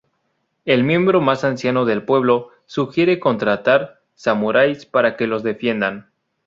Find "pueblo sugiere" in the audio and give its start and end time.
2.03-3.19